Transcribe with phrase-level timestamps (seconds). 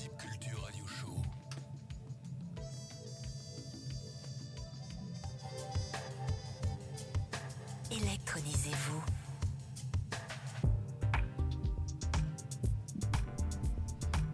[0.00, 1.14] Deep Culture Radio Show.
[7.90, 9.02] Électronisez-vous.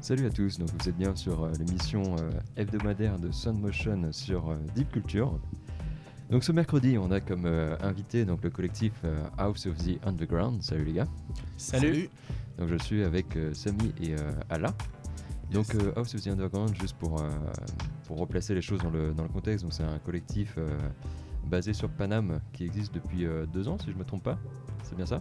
[0.00, 4.12] Salut à tous, donc vous êtes bien sur euh, l'émission euh, hebdomadaire de Sound Motion
[4.12, 5.40] sur euh, Deep Culture.
[6.30, 9.98] Donc ce mercredi, on a comme euh, invité donc le collectif euh, House of the
[10.06, 10.62] Underground.
[10.62, 11.08] Salut les gars.
[11.56, 12.08] Salut.
[12.56, 14.72] Donc je suis avec euh, Samy et euh, Ala.
[15.50, 17.28] Donc euh, House of the Underground, juste pour, euh,
[18.06, 20.68] pour replacer les choses dans le, dans le contexte, donc c'est un collectif euh,
[21.46, 24.38] basé sur Paname qui existe depuis euh, deux ans, si je me trompe pas.
[24.82, 25.20] C'est bien ça?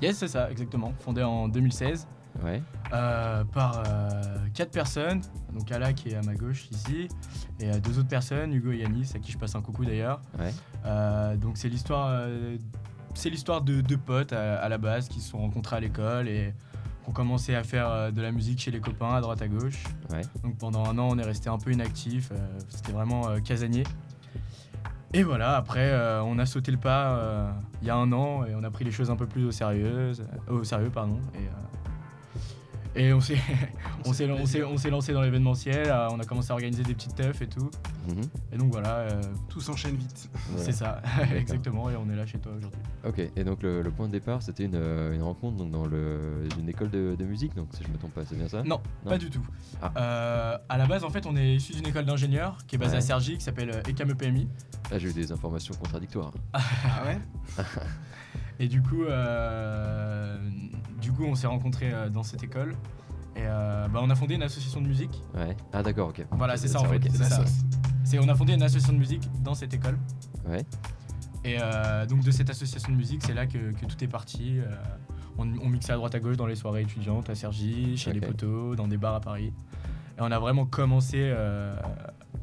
[0.00, 0.92] Yes, c'est ça, exactement.
[1.00, 2.06] Fondé en 2016
[2.42, 2.62] Ouais.
[2.94, 3.82] euh, par
[4.54, 5.20] quatre personnes.
[5.52, 7.06] Donc Ala qui est à ma gauche ici,
[7.60, 10.22] et deux autres personnes, Hugo et Yanis, à qui je passe un coucou d'ailleurs.
[10.38, 11.36] Ouais.
[11.36, 12.26] Donc c'est l'histoire,
[13.12, 16.26] c'est l'histoire de deux potes à, à la base qui se sont rencontrés à l'école
[16.26, 16.54] et
[17.08, 19.84] ont commencé à faire euh, de la musique chez les copains à droite à gauche.
[20.10, 20.22] Ouais.
[20.42, 22.30] Donc pendant un an, on est resté un peu inactif.
[22.32, 22.36] euh,
[22.68, 23.84] C'était vraiment euh, casanier.
[25.14, 28.54] Et voilà, après, euh, on a sauté le pas il y a un an et
[28.54, 30.12] on a pris les choses un peu plus au sérieux,
[30.48, 31.18] au sérieux pardon.
[31.34, 31.48] Et,
[32.94, 33.36] et on s'est,
[34.04, 34.30] on s'est,
[34.64, 35.86] on s'est, lancé dans l'événementiel.
[35.88, 37.70] euh, on a commencé à organiser des petites teufs et tout.
[38.08, 38.22] Mhm.
[38.52, 40.28] Et donc voilà, euh, Tout s'enchaîne vite.
[40.50, 40.64] Voilà.
[40.64, 41.00] c'est ça,
[41.36, 41.88] exactement.
[41.90, 42.80] Et on est là chez toi aujourd'hui.
[43.06, 45.86] Ok, et donc le, le point de départ, c'était une, euh, une rencontre donc, dans
[45.86, 48.62] le, une école de, de musique, donc si je me trompe pas, c'est bien ça?
[48.62, 49.10] Non, Non.
[49.10, 49.46] pas du tout.
[49.80, 49.92] Ah.
[49.96, 52.92] Euh, à la base, en fait, on est issu d'une école d'ingénieurs qui est basée
[52.92, 52.98] Ouais.
[52.98, 54.48] à Cergy, qui s'appelle ECAM EPMI.
[54.90, 56.32] Là, j'ai eu des informations contradictoires.
[56.52, 56.60] Ah
[57.06, 57.18] ouais?
[58.60, 60.36] Et du coup, euh,
[61.00, 62.74] du coup, on s'est rencontrés euh, dans cette école.
[63.34, 65.22] Et euh, bah, on a fondé une association de musique.
[65.34, 65.56] Ouais.
[65.72, 66.24] Ah, d'accord, ok.
[66.32, 67.00] Voilà, c'est ça en fait.
[67.10, 67.44] c'est ça.
[68.04, 69.96] C'est- on a fondé une association de musique dans cette école.
[70.46, 70.64] Ouais.
[71.44, 74.58] Et euh, donc de cette association de musique, c'est là que, que tout est parti.
[74.58, 74.66] Euh,
[75.38, 78.20] on, on mixait à droite à gauche dans les soirées étudiantes à Cergy, chez les
[78.20, 79.52] poteaux, dans des bars à Paris.
[80.18, 81.34] Et on a vraiment commencé,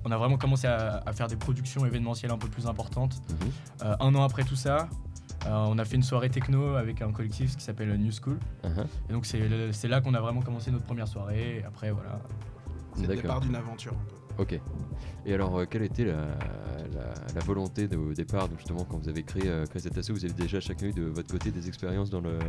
[0.04, 3.22] on a vraiment commencé à, à faire des productions événementielles un peu plus importantes.
[3.30, 3.96] Mhm.
[4.00, 4.90] Un an après tout ça,
[5.48, 8.38] on a fait une soirée techno avec un collectif qui s'appelle New School.
[8.64, 8.86] Uh-huh.
[9.10, 11.58] Et donc c'est là qu'on a vraiment commencé notre première soirée.
[11.60, 12.20] Et après voilà.
[12.96, 14.16] C'est le départ d'une aventure un peu.
[14.42, 14.60] Ok.
[15.26, 16.14] Et alors, euh, quelle était la,
[16.94, 19.98] la, la volonté de- au départ, donc justement, quand vous avez créé, euh, créé cette
[19.98, 22.40] asso Vous avez déjà chacun eu de votre côté des expériences dans le,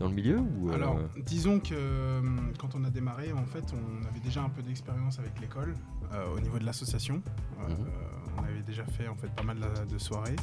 [0.00, 2.22] dans le milieu ou, euh, Alors, disons que euh,
[2.58, 5.74] quand on a démarré, en fait, on avait déjà un peu d'expérience avec l'école
[6.14, 7.20] euh, au niveau de l'association.
[7.60, 7.86] Euh, Mhm.
[8.38, 10.36] On avait déjà fait en fait pas mal de- de soirées,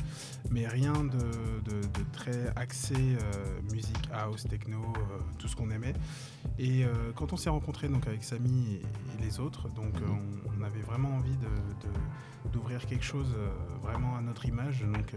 [0.49, 5.69] mais rien de, de- de très axé euh, musique house, techno, euh, tout ce qu'on
[5.71, 5.93] aimait.
[6.57, 8.81] Et euh, quand on s'est rencontrés donc avec Samy et,
[9.17, 10.09] et les autres, donc Mhm.
[10.09, 11.37] on, on avait vraiment envie
[12.51, 13.33] d'ouvrir quelque chose
[13.81, 15.13] vraiment à notre image, donc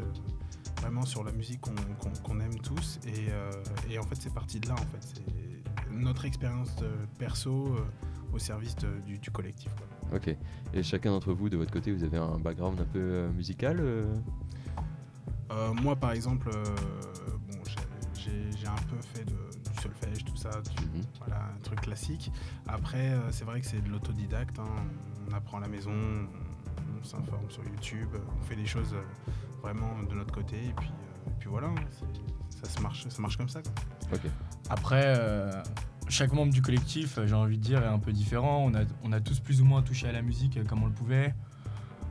[0.80, 2.98] vraiment sur la musique qu'on aime tous.
[3.06, 4.74] Et, et en fait, c'est parti de là.
[4.74, 6.76] En fait, c'est notre expérience
[7.18, 7.76] perso
[8.32, 8.76] au service
[9.06, 9.70] du, du collectif.
[9.76, 9.85] quoi.
[10.14, 10.34] Ok.
[10.74, 13.78] Et chacun d'entre vous, de votre côté, vous avez un background un peu euh, musical
[13.80, 14.14] euh
[15.52, 16.64] Euh, moi, par exemple, euh,
[17.50, 17.58] bon,
[18.14, 21.04] j'ai- un peu fait de- du solfège, tout ça, du- Mhm.
[21.20, 22.32] voilà, un truc classique.
[22.66, 24.58] Après, euh, c'est vrai que c'est de l'autodidacte.
[24.58, 24.64] hein.
[25.30, 28.08] On apprend à la maison, on, on s'informe sur YouTube,
[28.38, 28.94] on fait des choses
[29.62, 30.56] vraiment de notre côté.
[30.56, 31.74] Et puis, euh, et puis voilà, hein,
[32.50, 33.62] ça, se marche, ça marche comme ça.
[33.62, 33.72] quoi.
[34.14, 34.22] Ok.
[34.68, 35.62] Après, euh,
[36.08, 38.64] chaque membre du collectif, euh, j'ai envie de dire, est un peu différent.
[38.64, 40.86] On a, on a tous plus ou moins touché à la musique euh, comme on
[40.86, 41.34] le pouvait.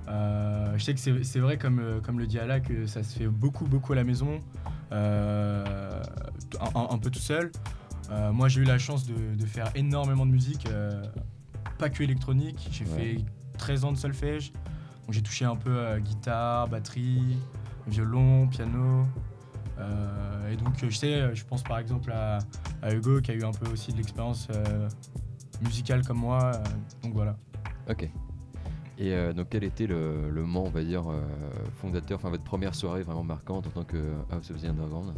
[0.08, 3.18] Euh, je sais que c'est c'est vrai, comme, comme le dit Ala, que ça se
[3.18, 4.42] fait beaucoup, beaucoup à la maison,
[4.92, 6.02] euh,
[6.76, 7.52] un, peu tout seul.
[8.12, 10.68] Euh, moi, j'ai eu la chance de, de faire énormément de musique,
[11.80, 12.68] pas que électronique.
[12.72, 13.16] J'ai Ouais.
[13.18, 13.26] fait
[13.58, 14.52] 13 ans de solfège.
[14.54, 17.38] Donc, j'ai touché un peu à guitare, batterie,
[17.88, 19.04] violon, piano.
[19.80, 22.40] Euh, et donc, euh, je sais, je pense par exemple à,
[22.94, 24.90] Hugo qui a eu un peu aussi de l'expérience euh,
[25.62, 26.52] musicale comme moi.
[26.54, 26.64] euh,
[27.04, 27.36] donc voilà.
[27.90, 28.10] Ok.
[28.98, 31.22] Et euh, donc, quel était le, moment, on va dire, euh,
[31.82, 33.98] fondateur, enfin votre première soirée vraiment marquante en tant que
[34.32, 35.14] House of the Underground?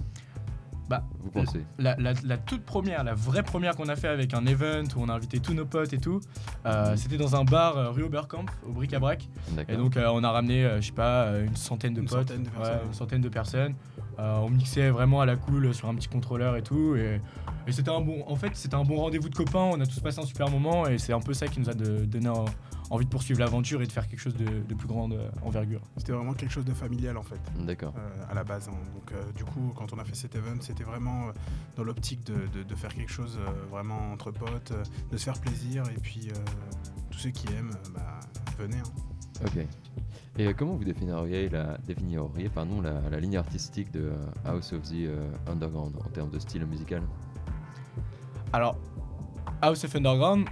[0.90, 4.34] Bah, Vous pensez La, la- la toute première, la vraie première qu'on a fait avec
[4.34, 6.22] un event où on a invité tous nos potes et tout,
[6.66, 6.98] euh, Mhm.
[6.98, 9.28] c'était dans un bar euh, rue Oberkampf, au bric-à-brac.
[9.52, 9.74] D'accord.
[9.76, 12.30] Et donc euh, on a ramené, euh, je sais pas, une centaine de Une potes.
[12.30, 12.80] centaine de Ouais, personnes.
[12.88, 13.76] une centaine de personnes.
[14.20, 16.96] Euh, on mixait vraiment à la cool sur un petit contrôleur et tout.
[16.96, 17.20] Et,
[17.68, 19.70] et c'était un bon, en fait, c'était un bon rendez-vous de copains.
[19.74, 21.74] On a tous passé un super moment et c'est un peu ça qui nous a
[21.74, 22.46] de- donné en-
[22.90, 25.82] envie de poursuivre l'aventure et de faire quelque chose de, de plus grande euh, envergure.
[25.98, 27.40] C'était vraiment quelque chose de familial en fait.
[27.60, 27.94] D'accord.
[27.98, 28.70] euh, à la base.
[28.70, 28.78] hein.
[28.96, 31.32] Donc euh, du coup, quand on a fait cet event, c'était vraiment
[31.76, 34.74] dans l'optique de, de- de faire quelque chose euh, vraiment entre potes,
[35.12, 35.84] de se faire plaisir.
[35.96, 36.34] Et puis euh,
[37.12, 38.20] tous ceux qui aiment, bah,
[38.58, 38.78] venez.
[38.78, 39.44] hein.
[39.46, 39.66] Ok.
[40.40, 44.12] Et comment vous définiriez la, définiriez, pardon, la, la ligne artistique de
[44.46, 47.02] House of the euh, Underground en termes de style musical?
[48.54, 48.78] Alors,
[49.62, 50.48] House of Underground,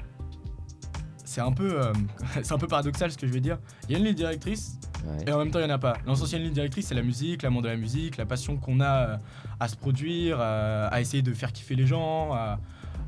[1.35, 1.91] c'est un peu, euh,
[2.43, 3.57] c'est un peu paradoxal ce que je vais dire.
[3.87, 5.25] Il y a une ligne directrice Ouais.
[5.27, 5.97] et en même temps il n'y en a pas.
[6.07, 9.17] L'ancienne ligne directrice, c'est la musique, l'amour de la musique, la passion qu'on a euh,
[9.59, 12.59] à se produire, euh, à essayer de faire kiffer les gens, à,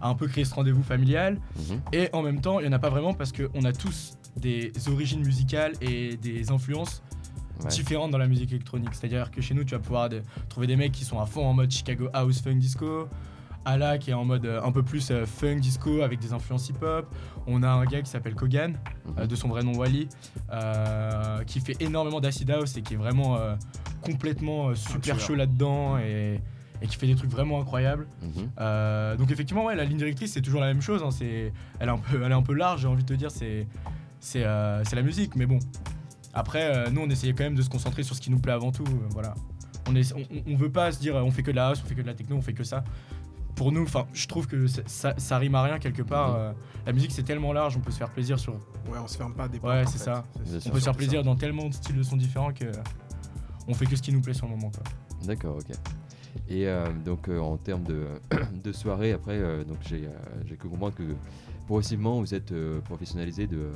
[0.02, 1.40] à un peu créer ce rendez-vous familial.
[1.56, 1.82] Mhm.
[1.94, 4.72] Et en même temps, il n'y en a pas vraiment parce qu'on a tous des
[4.92, 7.02] origines musicales et des influences
[7.64, 7.70] Ouais.
[7.70, 8.90] différentes dans la musique électronique.
[8.94, 11.44] C'est-à-dire que chez nous, tu vas pouvoir de- trouver des mecs qui sont à fond
[11.44, 13.08] en mode Chicago House Funk Disco.
[13.68, 16.70] Ala qui est en mode euh, un peu plus euh, funk disco avec des influences
[16.70, 17.06] hip-hop.
[17.48, 19.14] On a un gars qui s'appelle Kogan, Mhm.
[19.20, 20.08] euh, de son vrai nom Wally,
[21.46, 23.38] qui fait énormément d'acid house et qui est vraiment
[24.02, 26.40] complètement super chaud là-dedans et,
[26.82, 28.08] et qui fait des trucs vraiment incroyables.
[28.22, 29.18] Mhm.
[29.18, 31.04] Donc effectivement, ouais, la ligne directrice, c'est toujours la même chose.
[31.04, 33.18] hein, c'est, elle, est un peu, elle est un peu large, j'ai envie de te
[33.18, 33.68] dire, c'est,
[34.44, 35.36] la musique.
[35.36, 35.60] Mais bon,
[36.34, 38.72] après, nous, on essayait quand même de se concentrer sur ce qui nous plaît avant
[38.72, 38.86] tout.
[39.12, 39.34] voilà.
[39.90, 40.22] On, est, on,
[40.52, 42.08] on veut pas se dire, on fait que de la house, on fait que de
[42.08, 42.84] la techno, on fait que ça.
[43.58, 46.36] Pour nous, enfin, je trouve que ça, rime à rien quelque part.
[46.36, 46.52] Euh,
[46.86, 48.54] la musique, c'est tellement large, on peut se faire plaisir sur.
[48.54, 50.24] Ouais, on se ferme pas des Ouais, portes, en c'est ça.
[50.40, 50.72] On sûr.
[50.72, 51.24] peut se faire plaisir ça.
[51.26, 52.66] dans tellement de styles de sons différents que
[53.68, 54.72] on fait que ce qui nous plaît sur le moment.
[54.72, 54.84] Quoi.
[55.26, 55.76] D'accord, ok.
[56.50, 58.06] Et euh, donc euh, en termes de,
[58.64, 60.10] de soirée, après, euh, donc j'ai euh,
[60.46, 61.04] j'ai cru comprendre que
[61.66, 63.72] progressivement vous êtes euh, professionnalisé de, euh,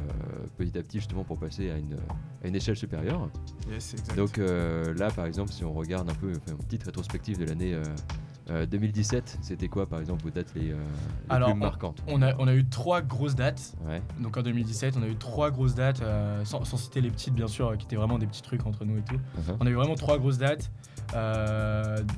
[0.57, 1.98] petit à petit justement pour passer à une,
[2.44, 3.28] à une échelle supérieure.
[3.69, 4.16] Yes, exact.
[4.16, 7.45] Donc euh, là, par exemple, si on regarde un peu, enfin, une petite rétrospective de
[7.45, 7.75] l'année
[8.50, 12.04] euh, euh, 2017, c'était quoi par exemple vos dates les, euh, les Alors, plus marquantes?
[12.08, 13.74] On a, on a eu trois grosses dates.
[13.86, 14.02] Ouais.
[14.20, 17.34] Donc en 2017, on a eu trois grosses dates, euh, sans, sans citer les petites
[17.34, 19.16] bien sûr, qui étaient vraiment des petits trucs entre nous et tout.
[19.16, 19.58] Mhm.
[19.60, 20.72] On a eu vraiment trois grosses dates.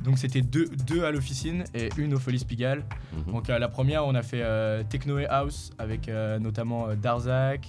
[0.03, 2.83] Donc c'était deux, deux à l'officine et une au Folies Pigalle.
[3.13, 3.33] Mhm.
[3.33, 4.43] Donc la première, on a fait
[4.89, 6.09] Techno et House avec
[6.39, 7.67] notamment Darzak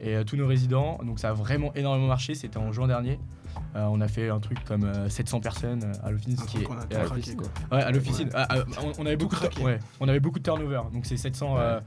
[0.00, 0.98] et tous nos résidents.
[1.04, 2.34] Donc ça a vraiment énormément marché.
[2.34, 3.18] C'était en juin dernier.
[3.76, 6.60] Euh, on a fait un truc comme euh, 700 personnes euh, à l'officine, qui est
[6.64, 7.48] a tout à craqué, quoi.
[7.70, 8.30] Ouais, à l'officine.
[8.34, 10.80] Ah, ah, on, on avait Tout beaucoup de, ouais, on avait beaucoup de turnover.
[10.92, 11.60] Donc c'est 700 Ouais.
[11.60, 11.80] euh,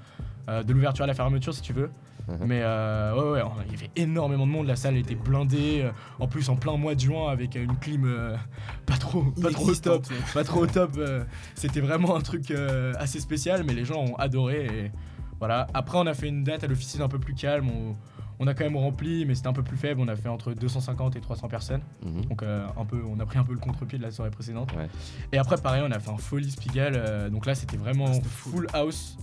[0.50, 1.90] euh, de l'ouverture à la fermeture si tu veux.
[2.28, 2.38] Mhm.
[2.46, 4.68] Mais euh, ouais, ouais, on- il y avait énormément de monde.
[4.68, 5.82] La salle était blindée.
[5.84, 8.36] euh, en plus, en plein mois de juin avec euh, une clim euh,
[8.86, 10.06] pas trop, pas trop au top.
[10.36, 10.92] Pas trop au top.
[10.98, 11.24] euh,
[11.56, 14.66] C'était vraiment un truc euh, assez spécial, mais les gens ont adoré.
[14.68, 14.92] Et
[15.40, 15.66] voilà.
[15.74, 17.68] Après, on a fait une date à l'officine un peu plus calme.
[17.70, 17.96] On,
[18.42, 20.02] on a quand même rempli, mais c'était un peu plus faible.
[20.02, 21.82] On a fait entre 250 et 300 personnes.
[22.04, 22.26] Mhm.
[22.26, 24.74] Donc euh, un peu, on a pris un peu le contre-pied de la soirée précédente.
[24.76, 24.90] Ouais.
[25.32, 26.94] Et après pareil, on a fait un Folly Spiegel.
[26.96, 29.18] euh, donc là, c'était vraiment Ah, full house,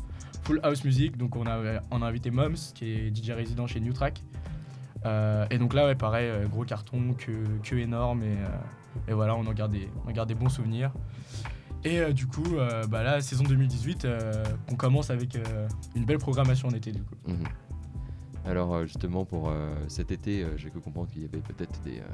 [0.44, 1.16] full house music.
[1.16, 4.22] Donc on a, on a invité Moms, qui est DJ résident chez New Track.
[5.04, 7.32] Euh, et donc là, ouais, pareil, gros carton, que,
[7.62, 8.22] que énorme.
[8.22, 10.92] Et, euh, et voilà, on en garde des, on en garde des bons souvenirs.
[11.84, 16.04] Et euh, du coup, euh, bah là, saison 2018, euh, on commence avec euh, une
[16.04, 17.14] belle programmation en été du coup.
[17.26, 17.44] Mhm.
[18.48, 21.80] Alors euh, justement pour euh, cet été, euh, j'ai cru comprendre qu'il y avait peut-être
[21.82, 22.04] des, euh,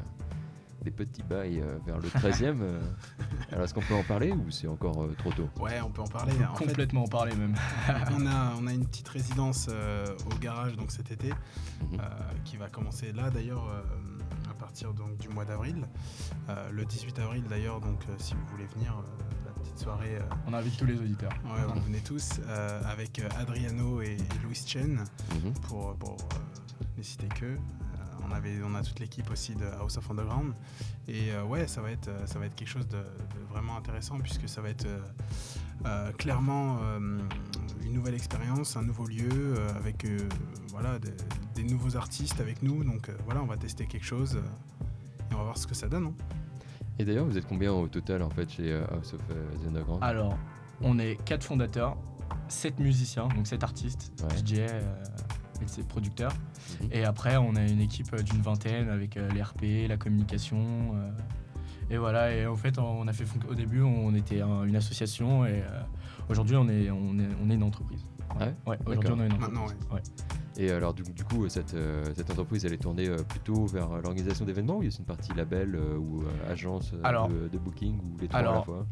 [0.83, 2.61] des petits bails euh, vers le 13e.
[2.61, 2.81] euh.
[3.53, 5.49] Alors est-ce qu'on peut en parler ou c'est encore euh, trop tôt?
[5.61, 6.33] Ouais, on peut en parler.
[6.51, 7.55] En fait, Complètement en parler même.
[8.19, 12.01] on a, on a une petite résidence euh, au garage donc cet été Mhm.
[12.01, 12.05] euh,
[12.45, 13.83] qui va commencer là d'ailleurs euh,
[14.51, 15.87] à partir donc, du mois d'avril.
[16.49, 18.95] Euh, le 18 avril d'ailleurs, donc euh, si vous voulez venir,
[19.75, 21.33] petite soirée, euh, On invite tous les auditeurs.
[21.45, 25.05] ouais, vous venez tous, euh, avec euh, Adriano et, Louis Chen
[25.35, 25.53] Mhm.
[25.69, 27.45] pour, pour euh, les citer que.
[27.47, 27.59] Euh,
[28.27, 30.55] on, avait, on a toute l'équipe aussi de House of Underground.
[31.09, 34.19] Et euh, ouais, ça va, être, ça va être quelque chose de, de vraiment intéressant
[34.19, 35.01] puisque ça va être euh,
[35.87, 37.19] euh, clairement euh,
[37.85, 40.19] une nouvelle expérience, un nouveau lieu euh, avec euh,
[40.69, 41.13] voilà, des,
[41.55, 42.83] des nouveaux artistes avec nous.
[42.85, 44.41] Donc euh, voilà, on va tester quelque chose euh,
[45.31, 46.07] et on va voir ce que ça donne.
[46.07, 46.15] hein.
[46.99, 49.69] Et d'ailleurs vous êtes combien au total en fait chez euh, House of euh, the
[49.69, 50.37] Underground Alors,
[50.81, 51.97] on est quatre fondateurs,
[52.49, 54.37] sept musiciens, donc sept artistes, Ouais.
[54.39, 54.81] DJ euh,
[55.63, 56.33] et ses producteurs.
[56.83, 56.89] Mhm.
[56.93, 60.59] Et après, on a une équipe d'une vingtaine avec euh, les RP, la communication.
[60.95, 61.11] euh,
[61.91, 65.45] et voilà, et en fait, on a fait au début, on était un- une association
[65.45, 65.83] et euh,
[66.29, 68.05] aujourd'hui, on est, on, est, on est une entreprise.
[68.31, 68.55] Ah ouais?
[68.67, 69.89] Ouais, aujourd'hui, on est une Maintenant, entreprise.
[69.93, 70.03] Ouais.
[70.57, 73.91] Et alors du, du coup cette, euh, cette entreprise elle est tournée euh, plutôt vers
[73.91, 77.59] euh, l'organisation d'événements ou il y a une partie label ou agence Alors- de, de
[77.59, 78.87] booking ou les trois à la alors, fois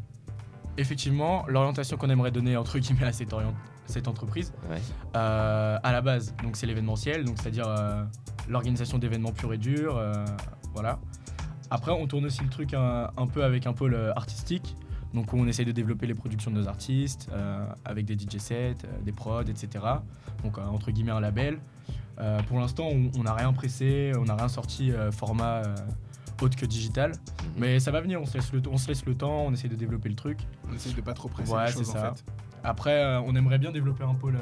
[0.77, 4.77] Effectivement, l'orientation qu'on aimerait donner entre guillemets à cette, entreprise, Ouais.
[5.15, 8.03] Euh, à la base, donc c'est l'événementiel, donc c'est-à-dire euh,
[8.49, 10.25] l'organisation d'événements purs et durs, euh,
[10.73, 10.99] voilà.
[11.69, 14.75] Après, on tourne aussi le truc un, un peu avec un pôle artistique,
[15.13, 18.75] donc on essaye de développer les productions de nos artistes euh, avec des DJ sets,
[18.85, 19.83] euh, des prods, etc.
[20.43, 21.59] Donc euh, entre guillemets un label.
[22.47, 25.63] Pour l'instant, on n'a rien pressé, on n'a rien sorti format
[26.41, 27.49] autre que digital, Mhm.
[27.57, 28.21] mais ça va venir.
[28.21, 30.37] On se laisse le, on se laisse le temps, on essaie de développer le truc.
[30.69, 32.13] On essaie de pas trop presser Ouais, les choses en ça.
[32.13, 32.23] fait.
[32.63, 34.37] Après, on aimerait bien développer un pôle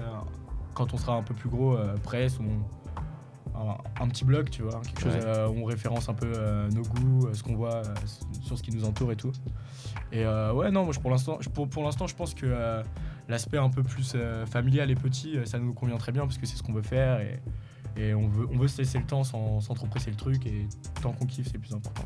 [0.74, 2.44] quand on sera un peu plus gros, presse ou
[3.56, 5.46] un, un petit blog, tu vois, quelque chose Ouais.
[5.46, 6.32] où on référence un peu
[6.74, 7.84] nos goûts, ce qu'on voit
[8.44, 9.32] sur ce qui nous entoure et tout.
[10.12, 12.84] Et euh, ouais, non, moi pour l'instant, pour, pour l'instant, je pense que euh,
[13.30, 16.46] l'aspect un peu plus euh, familial et petit, ça nous convient très bien parce que
[16.46, 19.62] c'est ce qu'on veut faire et, on, veut, on veut se laisser le temps sans,
[19.62, 20.68] sans trop presser le truc et
[21.02, 22.04] tant qu'on kiffe, c'est plus important.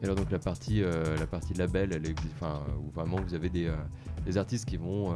[0.00, 3.50] Et alors donc la partie, la partie label, elle existe, enfin, où vraiment vous avez
[3.50, 3.70] des,
[4.24, 5.14] des artistes qui vont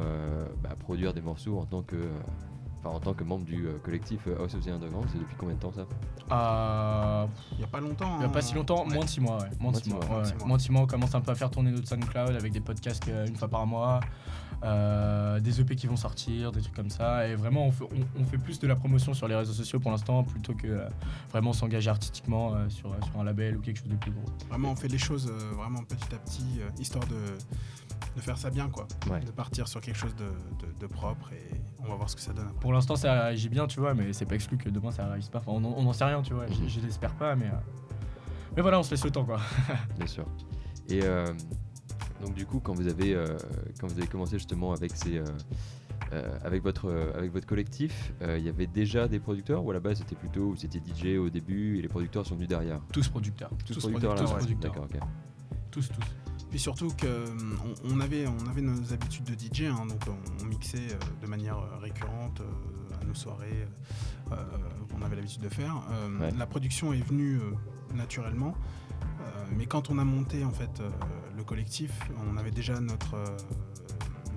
[0.63, 1.97] bah, produire des morceaux en tant que,
[2.79, 5.07] enfin, en tant que membre du euh, collectif euh, House of the Underground.
[5.11, 5.85] C'est depuis combien de temps ça?
[6.31, 8.15] Euh, Il n'y a pas longtemps.
[8.15, 8.41] Il n'y a pas hein.
[8.41, 8.93] si longtemps, Ouais.
[8.95, 9.49] moins de 6 mois, ouais.
[9.59, 9.99] Moins de 6 mois.
[10.05, 10.47] moins de ouais, six mois.
[10.47, 12.61] Moins de six mois, on commence un peu à faire tourner notre SoundCloud avec des
[12.61, 13.99] podcasts euh, une fois par mois,
[14.63, 17.27] euh, des EP qui vont sortir, des trucs comme ça.
[17.27, 19.79] Et vraiment, on fait, on, on fait plus de la promotion sur les réseaux sociaux
[19.79, 20.87] pour l'instant plutôt que euh,
[21.31, 24.23] vraiment s'engager artistiquement euh, sur, sur un label ou quelque chose de plus gros.
[24.49, 27.15] Vraiment, on fait les choses euh, vraiment petit à petit, euh, histoire de,
[28.15, 28.87] de faire ça bien, quoi.
[29.09, 29.19] Ouais.
[29.21, 32.21] De partir sur quelque chose de, de- de propre et on va voir ce que
[32.21, 32.59] ça donne après.
[32.59, 35.29] Pour l'instant, ça réagit bien, tu vois, mais c'est pas exclu que demain ça réagisse
[35.29, 35.39] pas.
[35.39, 36.47] Enfin, on n'en sait rien, tu vois.
[36.47, 36.69] Je- Mhm.
[36.69, 37.45] Je l'espère pas, mais.
[37.47, 37.51] euh,
[38.55, 39.39] Mais voilà, on se laisse le temps, quoi.
[39.97, 40.25] Bien sûr.
[40.89, 41.25] Et euh,
[42.25, 43.37] donc du coup, quand vous avez, euh,
[43.79, 45.25] quand vous avez commencé justement avec ces, euh,
[46.13, 49.69] euh, avec votre, euh, avec votre collectif, euh, il y avait déjà des producteurs ou
[49.69, 52.47] à la base c'était plutôt, vous étiez DJ au début et les producteurs sont venus
[52.47, 52.79] derrière?
[52.91, 53.51] Tous producteurs.
[53.65, 54.79] Tous producteurs là, producteurs, ouais.
[54.79, 54.87] ouais.
[54.87, 54.99] D'accord, ok.
[55.69, 56.26] Tous, tous.
[56.49, 60.01] Puis surtout que hum, on, avait, on avait nos habitudes de DJ, hein, donc
[60.41, 63.67] on, mixait euh, de manière euh, récurrente euh, à nos soirées
[64.91, 65.75] qu'on avait l'habitude de faire.
[66.19, 66.31] Ouais.
[66.37, 67.39] La production est venue
[67.95, 68.53] naturellement,
[69.55, 70.81] mais quand on a monté en fait
[71.37, 71.91] le collectif,
[72.29, 73.15] on avait déjà notre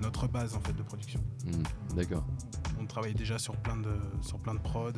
[0.01, 1.19] notre base en fait de production.
[1.45, 2.23] Hmm, D'accord.
[2.79, 4.97] On travaille déjà sur plein de sur plein de prod,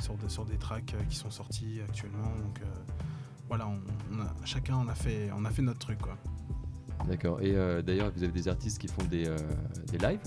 [0.00, 2.34] sur, de- sur des tracks qui sont sortis actuellement.
[2.42, 2.64] Donc euh,
[3.48, 3.78] voilà, on,
[4.12, 6.16] on a, chacun on a fait on a fait notre truc quoi.
[7.08, 7.40] D'accord.
[7.40, 9.36] Et euh, d'ailleurs, vous avez des artistes qui font des, euh,
[9.92, 10.18] des lives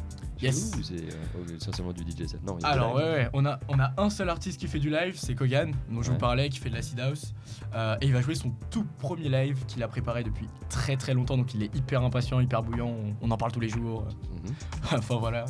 [0.41, 0.71] Yes.
[0.73, 2.41] vous ou c'est euh, essentiellement du DJ set?
[2.47, 3.07] Non, il y a des Alors lives.
[3.07, 6.01] ouais, on a, on a un seul artiste qui fait du live, c'est Kogan, dont
[6.01, 6.13] je Ouais.
[6.13, 7.33] vous parlais, qui fait de l'acid house.
[7.75, 11.13] Euh, et il va jouer son tout premier live qu'il a préparé depuis très très
[11.13, 14.05] longtemps, donc il est hyper impatient, hyper bouillant, on, on en parle tous les jours.
[14.45, 14.53] Mhm.
[14.97, 15.43] enfin voilà,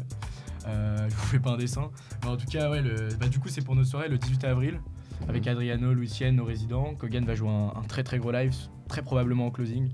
[0.68, 1.92] euh, je vous fais pas un dessin.
[2.24, 4.44] Mais en tout cas, ouais, le, bah, du coup c'est pour notre soirée le 18
[4.46, 4.80] avril,
[5.28, 5.52] avec Mhm.
[5.52, 6.96] Adriano, Lucien, nos résidents.
[6.96, 8.56] Kogan va jouer un, un très très gros live,
[8.88, 9.90] très probablement en closing.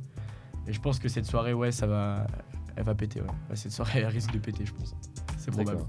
[0.67, 2.27] Et je pense que cette soirée, ouais, ça va,
[2.75, 3.55] elle va péter, ouais.
[3.55, 4.95] Cette soirée, elle risque de péter, je pense.
[5.37, 5.85] C'est probable.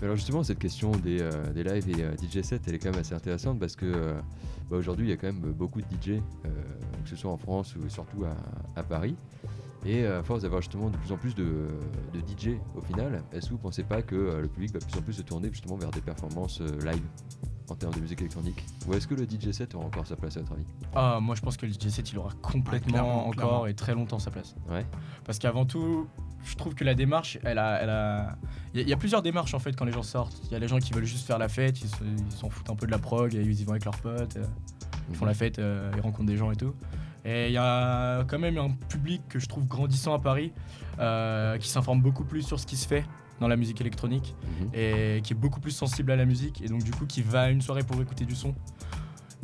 [0.00, 2.78] Mais alors justement, cette question des, euh, des lives et euh, DJ sets, elle est
[2.78, 4.20] quand même assez intéressante parce que euh,
[4.70, 6.20] bah, aujourd'hui, il y a quand même beaucoup de DJ,
[7.02, 8.34] que ce soit en France ou surtout à,
[8.78, 9.16] à Paris.
[9.86, 11.68] Et à force d'avoir justement de plus en plus de,
[12.12, 14.98] de DJ au final, est-ce que vous pensez pas que le public va de plus
[14.98, 17.02] en plus se tourner justement vers des performances live?
[17.70, 20.36] En termes de musique électronique Ou est-ce que le DJ set aura encore sa place
[20.36, 20.64] à votre avis?
[20.94, 23.66] Ah, moi je pense que le DJ set il aura complètement clairement, encore clairement.
[23.66, 24.54] et très longtemps sa place.
[24.70, 24.84] Ouais.
[25.24, 26.06] Parce qu'avant tout,
[26.44, 27.80] je trouve que la démarche, elle a.
[27.82, 28.36] Elle a...
[28.74, 30.40] Il y, a- il y a plusieurs démarches en fait quand les gens sortent.
[30.46, 32.50] Il y a les gens qui veulent juste faire la fête, ils se- ils s'en
[32.50, 34.44] foutent un peu de la prog, et ils y vont avec leurs potes, euh,
[35.10, 36.72] ils font la fête, euh, ils rencontrent des gens et tout.
[37.24, 40.52] Et il y a quand même un public que je trouve grandissant à Paris,
[40.98, 43.04] euh, qui s'informe beaucoup plus sur ce qui se fait
[43.40, 44.68] dans la musique électronique Mhm.
[44.74, 47.42] et qui est beaucoup plus sensible à la musique et donc du coup qui va
[47.42, 48.54] à une soirée pour écouter du son.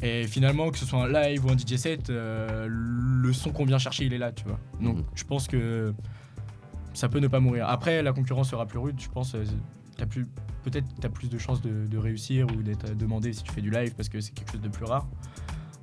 [0.03, 3.65] Et finalement, que ce soit un live ou un DJ set, euh, le son qu'on
[3.65, 4.59] vient chercher, il est là, tu vois.
[4.81, 5.05] Donc Mhm.
[5.15, 5.95] je pense que
[6.93, 7.67] ça peut ne pas mourir.
[7.69, 9.35] Après, la concurrence sera plus rude, je pense.
[9.35, 9.45] euh,
[9.97, 10.27] t'as plus,
[10.65, 13.63] peut-être tu as plus de chances de, de réussir ou d'être demandé si tu fais
[13.63, 15.07] du live parce que c'est quelque chose de plus rare.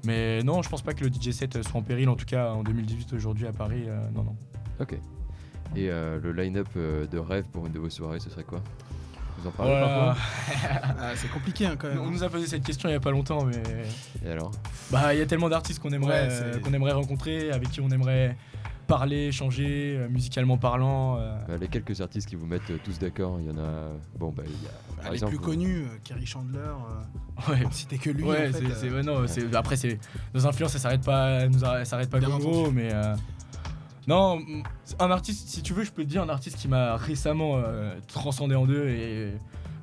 [0.06, 2.52] Mais non, je pense pas que le DJ set soit en péril, en tout cas
[2.52, 3.86] en 2018 aujourd'hui à Paris.
[3.88, 4.36] euh, non, non.
[4.80, 5.00] Ok.
[5.76, 8.62] Et euh, le line-up euh, de rêve pour une de vos soirées, ce serait quoi?
[9.40, 9.88] Vous en parlez Voilà.
[9.88, 10.24] parfois?
[11.00, 12.00] Ah, c'est compliqué hein, quand même.
[12.00, 13.62] On nous a posé cette question il y a pas longtemps, mais
[14.26, 14.52] Et alors?
[14.92, 17.82] Bah, il y a tellement d'artistes qu'on aimerait, Ouais, euh, qu'on aimerait rencontrer, avec qui
[17.82, 18.38] on aimerait
[18.88, 21.18] parler, échanger, euh, musicalement parlant.
[21.18, 21.36] euh.
[21.48, 23.90] Bah, Les quelques artistes qui vous mettent euh, tous d'accord, il y en a.
[24.20, 24.70] Bon, bah, il y a.
[24.70, 27.64] Bah, par les exemple, plus connus, euh, Kerry Chandler, euh, Ouais.
[27.72, 28.24] si t'es que lui.
[28.24, 30.00] ouais, en fait, c'est, euh, c'est- ouais, non, c'est- après, c'est,
[30.34, 32.90] nos influences, elles s'arrêtent pas, nous s'arrêtent pas comme gros, mais.
[34.08, 34.40] Non,
[35.00, 37.94] un artiste, si tu veux, je peux te dire un artiste qui m'a récemment euh,
[38.08, 39.34] transcendé en deux et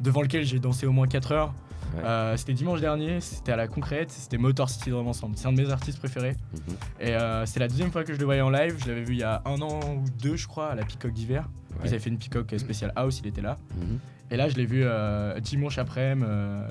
[0.01, 1.55] devant lequel j'ai dansé au moins 4 heures.
[1.97, 2.05] Ouais.
[2.05, 5.37] Euh, c'était dimanche dernier, c'était à la concrète, c'était Motor City Drum Ensemble.
[5.37, 6.37] C'est un de mes artistes préférés.
[6.53, 6.77] mhm.
[7.01, 8.77] Et euh, c'est la deuxième fois que je le voyais en live.
[8.79, 11.13] Je l'avais vu il y a un an ou deux, je crois, à la Peacock
[11.13, 11.49] d'hiver.
[11.73, 11.77] Ouais.
[11.85, 13.59] Ils avaient fait une Peacock spéciale house, il était là.
[13.77, 13.99] Mhm.
[14.31, 14.85] Et là, je l'ai vu
[15.41, 16.25] dimanche après-midi,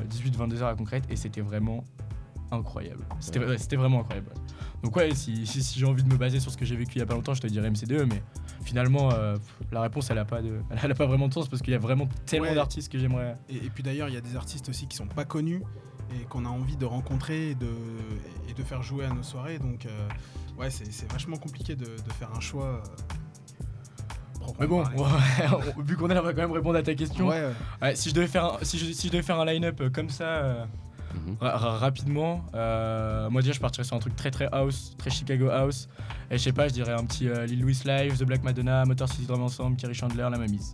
[0.09, 1.83] 18-22h à la concrète, et c'était vraiment
[2.51, 3.03] incroyable.
[3.19, 3.45] C'était Ouais.
[3.47, 4.29] ouais, c'était vraiment incroyable.
[4.83, 6.93] Donc ouais, si, si, si j'ai envie de me baser sur ce que j'ai vécu
[6.95, 8.23] il y a pas longtemps, je te dirais MC2, mais
[8.63, 9.35] finalement, euh,
[9.71, 11.75] la réponse, elle a pas, de, elle a pas vraiment de sens parce qu'il y
[11.75, 12.55] a vraiment tellement Ouais.
[12.55, 13.37] d'artistes que j'aimerais...
[13.49, 15.63] Et, et puis d'ailleurs, il y a des artistes aussi qui sont pas connus
[16.19, 17.69] et qu'on a envie de rencontrer et de,
[18.49, 19.59] et de faire jouer à nos soirées.
[19.59, 20.07] Donc, euh,
[20.57, 22.81] ouais, c'est vachement compliqué de, de faire un choix.
[24.41, 24.83] euh, Mais bon,
[25.85, 27.27] vu qu'on est là, on va quand même répondre à ta question.
[27.27, 27.53] Ouais, ouais.
[27.81, 29.89] Ouais, si, je devais faire un, si, je, si je devais faire un line-up euh,
[29.89, 30.23] comme ça...
[30.23, 30.65] euh,
[31.39, 35.09] Ra- ra- rapidement, euh, moi déjà je partirais sur un truc très très house, très
[35.09, 35.87] Chicago house.
[36.31, 38.85] Et je sais pas, je dirais un petit euh, Lil Louis Live, The Black Madonna,
[38.85, 40.73] Motor City Drum Ensemble, Kerry Chandler, La Mamise.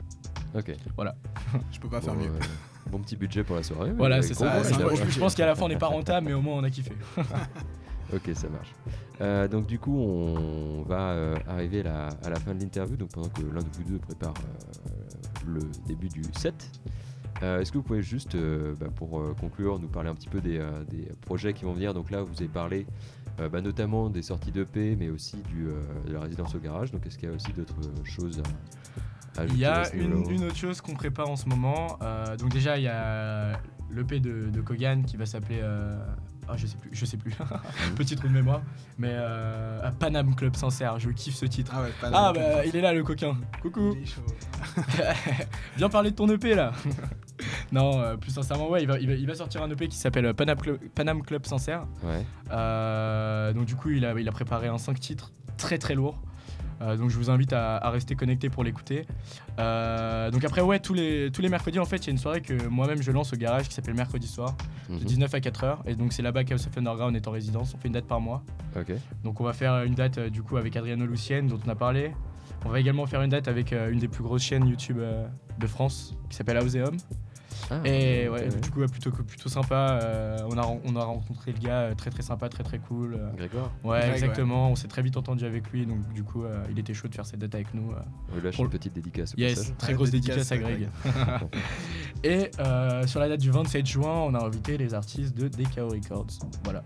[0.56, 0.68] Ok.
[1.72, 2.30] Je peux pas faire Bon, mieux.
[2.30, 3.92] euh, bon petit budget pour la soirée.
[3.92, 4.62] Voilà, c'est ça.
[4.64, 6.92] je, pense qu'à la fin, on n'est pas rentable, mais au moins, on a kiffé.
[8.14, 8.72] Ok, ça marche.
[9.20, 13.10] Euh, donc du coup, on va euh, arriver là- à la fin de l'interview, donc
[13.10, 14.34] pendant que l'un de vous deux prépare
[14.88, 14.92] euh,
[15.48, 16.70] le début du set.
[17.44, 20.30] Euh, Est-ce que vous pouvez juste, euh, bah, pour euh, conclure, nous parler un petit
[20.30, 21.94] peu des, euh, des projets qui vont venir?
[21.94, 22.86] Donc là, vous avez parlé
[23.40, 26.92] euh, bah, notamment des sorties d'EP, mais aussi du, euh, de la résidence au garage.
[26.92, 27.76] Donc est-ce qu'il y a aussi d'autres
[28.06, 28.42] choses
[29.38, 30.14] à, ajouter Il y a une,
[30.46, 31.98] autre chose qu'on prépare en ce moment.
[32.02, 33.60] Euh, donc déjà, il y a
[33.92, 35.60] l'EP de, de Kogan qui va s'appeler...
[35.62, 35.94] euh,
[36.48, 37.34] Ah, je sais plus, je sais plus.
[37.98, 38.62] Petit trou de mémoire.
[38.98, 41.74] Mais euh, Panam Club Sincère, je kiffe ce titre.
[41.76, 43.36] Ah ouais, pas Ah bah, il est là le coquin.
[43.62, 43.96] Coucou.
[45.78, 46.72] Viens parler de ton EP là.
[47.72, 49.98] non, euh, plus sincèrement, ouais, il va, il va, il va sortir un EP qui
[49.98, 51.86] s'appelle Panam Club, Panam Club Sincère.
[52.04, 52.26] Ouais.
[52.52, 56.22] Euh, donc du coup, il a, il a préparé un 5 titres très très lourd.
[56.82, 59.06] Euh, donc je vous invite à, à rester connecté pour l'écouter.
[59.60, 62.18] Euh, donc après ouais tous les, tous les mercredis en fait il y a une
[62.18, 64.56] soirée que moi-même je lance au garage qui s'appelle Mercredi Soir
[64.90, 65.00] de Mhm.
[65.00, 67.74] 19 à 4 heures et donc c'est là-bas qu'House of Underground est en résidence.
[67.74, 68.44] On fait une date par mois.
[69.24, 71.76] Donc on va faire une date euh, du coup avec Adriano Lucienne dont on a
[71.76, 72.12] parlé.
[72.66, 75.26] On va également faire une date avec euh, une des plus grosses chaînes YouTube euh,
[75.58, 76.98] de France qui s'appelle Houseum.
[77.72, 78.60] Ah, Et ok, ouais, ouais.
[78.62, 80.00] du coup ouais, plutôt, plutôt sympa.
[80.04, 83.16] euh, on, a, on a rencontré le gars euh, très très sympa, très très cool.
[83.16, 84.72] euh, Grégoire Ouais, Greg, exactement.
[84.72, 87.16] On s'est très vite entendu avec lui, donc du coup, euh, il était chaud de
[87.16, 87.92] faire cette date avec nous.
[87.92, 87.96] euh.
[88.32, 89.78] On lui lâche Pour une petite dédicace au Yes, passage.
[89.78, 90.90] très grosse dédicace dédicace à à Greg.
[91.04, 91.50] Greg.
[92.24, 95.90] Et euh, sur la date du 27 juin, on a invité les artistes de DKO
[95.90, 96.28] Records.
[96.64, 96.84] Voilà.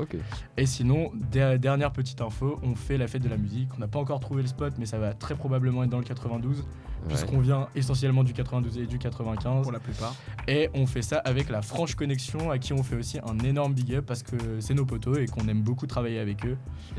[0.00, 0.16] Ok.
[0.56, 3.68] Et sinon, der- dernière petite info, on fait la fête de la musique.
[3.76, 6.04] On n'a pas encore trouvé le spot, mais ça va très probablement être dans le
[6.04, 6.64] 92, Ouais.
[7.08, 9.62] Puisqu'on vient essentiellement du 92 et du 95.
[9.62, 10.14] Pour la plupart.
[10.48, 13.74] Et on fait ça avec la Franche Connexion, à qui on fait aussi un énorme
[13.74, 16.56] big up parce que c'est nos potos et qu'on aime beaucoup travailler avec eux.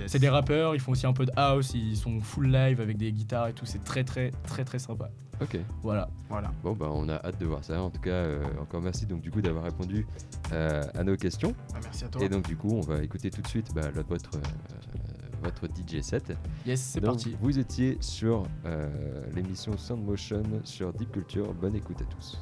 [0.07, 2.97] C'est des rappeurs, ils font aussi un peu de house, ils sont full live avec
[2.97, 5.09] des guitares et tout, c'est très très très très sympa.
[5.41, 5.57] Ok.
[5.81, 6.09] Voilà.
[6.29, 6.51] Voilà.
[6.63, 7.81] Bon bah on a hâte de voir ça.
[7.81, 10.05] En tout cas, euh, encore merci donc du coup d'avoir répondu
[10.51, 11.53] euh, à nos questions.
[11.73, 12.23] Bah, merci à toi.
[12.23, 15.12] Et donc du coup, on va écouter tout de suite bah, votre euh,
[15.43, 16.33] votre DJ set.
[16.65, 17.35] Yes, c'est parti.
[17.41, 18.89] Vous étiez sur euh,
[19.35, 21.53] l'émission Sound Motion sur Deep Culture.
[21.53, 22.41] Bonne écoute à tous.